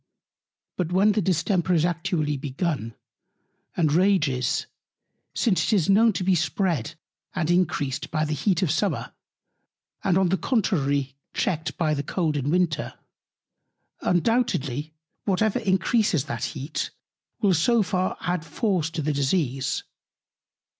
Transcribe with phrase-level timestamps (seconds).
[0.77, 2.95] But when the Distemper is actually begun,
[3.77, 4.65] and rages,
[5.35, 6.95] since it is known to be spread
[7.35, 9.13] and increased by the Heat of the Summer,
[10.03, 12.95] and on the contrary checked by the cold in Winter;
[14.01, 14.91] undoubtedly,
[15.25, 16.89] whatever increases that Heat
[17.39, 19.83] will so far add Force to the Disease.